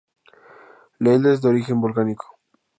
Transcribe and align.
La 0.97 1.13
isla 1.13 1.31
es 1.31 1.43
de 1.43 1.49
origen 1.49 1.79
volcánico. 1.79 2.35